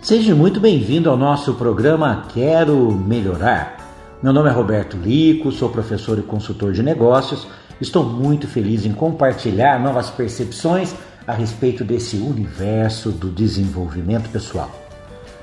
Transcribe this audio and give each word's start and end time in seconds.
Seja 0.00 0.32
muito 0.32 0.60
bem-vindo 0.60 1.10
ao 1.10 1.16
nosso 1.16 1.54
programa 1.54 2.24
Quero 2.32 2.92
Melhorar. 2.92 3.76
Meu 4.22 4.32
nome 4.32 4.48
é 4.48 4.52
Roberto 4.52 4.96
Lico, 4.96 5.50
sou 5.50 5.68
professor 5.68 6.18
e 6.18 6.22
consultor 6.22 6.72
de 6.72 6.84
negócios. 6.84 7.48
Estou 7.80 8.04
muito 8.04 8.46
feliz 8.46 8.86
em 8.86 8.92
compartilhar 8.92 9.78
novas 9.80 10.08
percepções 10.08 10.94
a 11.26 11.32
respeito 11.32 11.84
desse 11.84 12.16
universo 12.16 13.10
do 13.10 13.28
desenvolvimento 13.28 14.30
pessoal. 14.30 14.70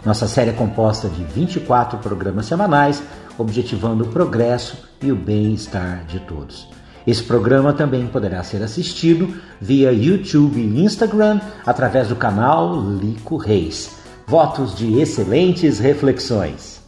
Nossa 0.05 0.25
série 0.25 0.51
é 0.51 0.53
composta 0.53 1.09
de 1.09 1.23
24 1.25 1.99
programas 1.99 2.45
semanais, 2.45 3.03
objetivando 3.37 4.05
o 4.05 4.07
progresso 4.07 4.77
e 5.03 5.11
o 5.11 5.15
bem-estar 5.17 6.05
de 6.05 6.21
todos. 6.21 6.67
Esse 7.05 7.23
programa 7.23 7.73
também 7.73 8.07
poderá 8.07 8.41
ser 8.41 8.63
assistido 8.63 9.35
via 9.59 9.91
YouTube 9.91 10.59
e 10.59 10.81
Instagram 10.81 11.41
através 11.65 12.07
do 12.07 12.15
canal 12.15 12.81
Lico 12.81 13.35
Reis 13.35 14.04
votos 14.27 14.75
de 14.75 14.99
excelentes 14.99 15.77
reflexões. 15.77 16.81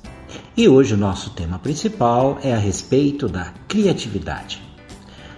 E 0.55 0.67
hoje 0.67 0.95
o 0.95 0.97
nosso 0.97 1.29
tema 1.29 1.59
principal 1.59 2.39
é 2.43 2.51
a 2.51 2.57
respeito 2.57 3.29
da 3.29 3.53
criatividade. 3.67 4.61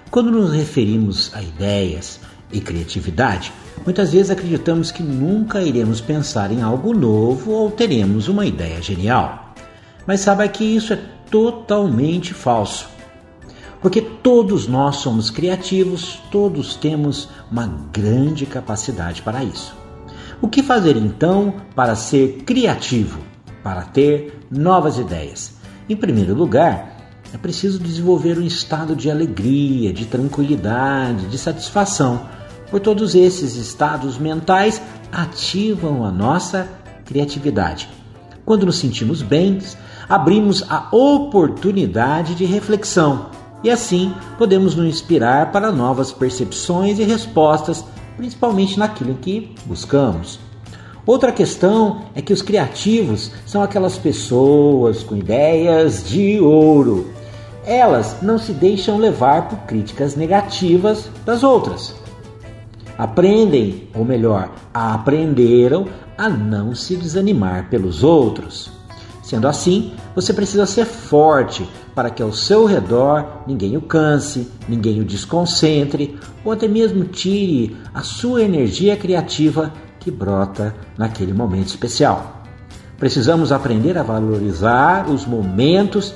Quando 0.10 0.32
nos 0.32 0.54
referimos 0.54 1.30
a 1.36 1.44
ideias 1.44 2.22
e 2.54 2.62
criatividade, 2.62 3.52
muitas 3.84 4.14
vezes 4.14 4.32
acreditamos 4.32 4.92
que 4.92 5.04
nunca 5.04 5.62
iremos 5.62 6.00
pensar 6.00 6.52
em 6.54 6.62
algo 6.62 6.94
novo 6.94 7.52
ou 7.52 7.70
teremos 7.70 8.30
uma 8.30 8.46
ideia 8.46 8.82
genial. 8.82 9.54
Mas 10.08 10.22
saiba 10.22 10.48
que 10.48 10.64
isso 10.64 10.94
é 10.94 11.00
totalmente 11.30 12.34
falso. 12.34 12.88
Porque 13.82 14.02
todos 14.02 14.68
nós 14.68 14.98
somos 14.98 15.30
criativos, 15.30 16.22
todos 16.32 16.76
temos 16.76 17.28
uma 17.52 17.68
grande 17.92 18.46
capacidade 18.46 19.22
para 19.22 19.44
isso. 19.44 19.76
O 20.42 20.48
que 20.48 20.64
fazer 20.64 20.96
então 20.96 21.56
para 21.76 21.96
ser 21.96 22.44
criativo, 22.46 23.20
para 23.62 23.82
ter 23.82 24.40
novas 24.50 24.98
ideias? 24.98 25.56
Em 25.90 25.98
primeiro 25.98 26.34
lugar, 26.34 26.96
é 27.34 27.38
preciso 27.38 27.78
desenvolver 27.78 28.40
um 28.40 28.44
estado 28.44 28.96
de 28.96 29.12
alegria, 29.12 29.92
de 29.92 30.06
tranquilidade, 30.06 31.28
de 31.28 31.38
satisfação, 31.38 32.22
pois 32.72 32.82
todos 32.82 33.16
esses 33.16 33.58
estados 33.58 34.18
mentais 34.18 34.82
ativam 35.12 36.06
a 36.06 36.12
nossa 36.12 36.70
criatividade. 37.04 37.90
Quando 38.46 38.66
nos 38.66 38.78
sentimos 38.78 39.22
bem, 39.22 39.60
abrimos 40.08 40.64
a 40.70 40.88
oportunidade 40.96 42.34
de 42.34 42.46
reflexão 42.46 43.30
e 43.62 43.70
assim 43.70 44.14
podemos 44.38 44.74
nos 44.74 44.86
inspirar 44.86 45.52
para 45.52 45.70
novas 45.70 46.14
percepções 46.14 46.98
e 46.98 47.04
respostas 47.04 47.84
principalmente 48.20 48.78
naquilo 48.78 49.16
que 49.16 49.56
buscamos. 49.66 50.42
Outra 51.06 51.32
questão 51.32 52.02
é 52.14 52.22
que 52.22 52.34
os 52.34 52.42
criativos 52.42 53.32
são 53.46 53.64
aquelas 53.64 53.98
pessoas 53.98 55.02
com 55.02 55.16
ideias 55.16 56.04
de 56.10 56.38
ouro. 56.38 57.14
Elas 57.66 58.18
não 58.22 58.38
se 58.38 58.52
deixam 58.52 58.98
levar 58.98 59.48
por 59.48 59.60
críticas 59.60 60.18
negativas 60.18 61.10
das 61.26 61.44
outras. 61.44 61.96
Aprendem, 62.98 63.88
ou 63.96 64.04
melhor, 64.04 64.52
aprenderam 64.74 65.88
a 66.18 66.28
não 66.28 66.76
se 66.76 66.98
desanimar 66.98 67.70
pelos 67.70 68.04
outros. 68.04 68.70
Sendo 69.30 69.48
assim, 69.48 69.92
você 70.16 70.34
precisa 70.34 70.66
ser 70.66 70.86
forte 70.86 71.70
para 71.94 72.10
que 72.10 72.24
ao 72.24 72.34
seu 72.34 72.66
redor 72.66 73.44
ninguém 73.46 73.78
o 73.78 73.82
canse, 73.82 74.50
ninguém 74.68 75.00
o 75.02 75.06
desconcentre 75.06 76.18
ou 76.44 76.52
até 76.52 76.68
mesmo 76.68 77.04
tire 77.04 77.78
a 77.94 78.02
sua 78.02 78.42
energia 78.42 78.98
criativa 78.98 79.72
que 80.00 80.10
brota 80.10 80.74
naquele 80.98 81.32
momento 81.32 81.68
especial. 81.68 82.42
Precisamos 82.98 83.52
aprender 83.52 84.00
a 84.00 84.04
valorizar 84.04 85.08
os 85.08 85.28
momentos 85.28 86.16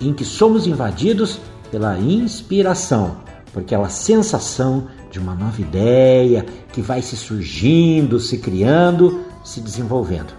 em 0.00 0.14
que 0.14 0.24
somos 0.24 0.66
invadidos 0.66 1.38
pela 1.70 1.98
inspiração, 1.98 3.18
por 3.52 3.60
aquela 3.60 3.90
sensação 3.90 4.88
de 5.10 5.18
uma 5.18 5.34
nova 5.34 5.60
ideia 5.60 6.46
que 6.72 6.80
vai 6.80 7.02
se 7.02 7.18
surgindo, 7.18 8.18
se 8.18 8.38
criando, 8.38 9.26
se 9.44 9.60
desenvolvendo. 9.60 10.32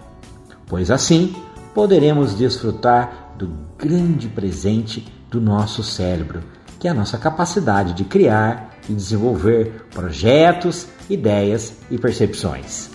Pois 0.65 0.89
assim, 0.89 1.35
poderemos 1.73 2.35
desfrutar 2.35 3.33
do 3.37 3.49
grande 3.77 4.27
presente 4.27 5.05
do 5.29 5.39
nosso 5.39 5.83
cérebro, 5.83 6.41
que 6.79 6.87
é 6.87 6.91
a 6.91 6.93
nossa 6.93 7.17
capacidade 7.17 7.93
de 7.93 8.03
criar 8.03 8.71
e 8.89 8.93
desenvolver 8.93 9.85
projetos, 9.93 10.87
ideias 11.09 11.77
e 11.89 11.97
percepções. 11.97 12.89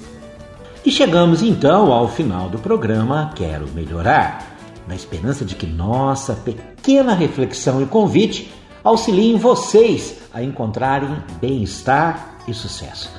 E 0.84 0.90
chegamos 0.90 1.42
então 1.42 1.92
ao 1.92 2.08
final 2.08 2.48
do 2.48 2.58
programa 2.58 3.32
Quero 3.34 3.68
Melhorar, 3.72 4.56
na 4.86 4.94
esperança 4.94 5.44
de 5.44 5.56
que 5.56 5.66
nossa 5.66 6.34
pequena 6.34 7.12
reflexão 7.12 7.82
e 7.82 7.86
convite 7.86 8.52
auxiliem 8.84 9.36
vocês 9.36 10.18
a 10.32 10.42
encontrarem 10.42 11.16
bem-estar 11.40 12.38
e 12.46 12.54
sucesso. 12.54 13.10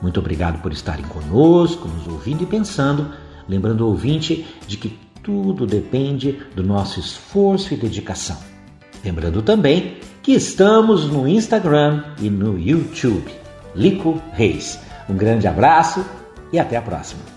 Muito 0.00 0.20
obrigado 0.20 0.60
por 0.62 0.72
estarem 0.72 1.04
conosco, 1.06 1.88
nos 1.88 2.06
ouvindo 2.06 2.42
e 2.42 2.46
pensando. 2.46 3.10
Lembrando 3.48 3.80
o 3.82 3.88
ouvinte 3.88 4.46
de 4.66 4.76
que 4.76 5.05
tudo 5.26 5.66
depende 5.66 6.38
do 6.54 6.62
nosso 6.62 7.00
esforço 7.00 7.74
e 7.74 7.76
dedicação. 7.76 8.36
Lembrando 9.04 9.42
também 9.42 9.96
que 10.22 10.32
estamos 10.32 11.10
no 11.10 11.26
Instagram 11.26 12.04
e 12.20 12.30
no 12.30 12.56
YouTube. 12.56 13.34
Lico 13.74 14.22
Reis. 14.32 14.78
Um 15.08 15.16
grande 15.16 15.48
abraço 15.48 16.04
e 16.52 16.60
até 16.60 16.76
a 16.76 16.82
próxima. 16.82 17.35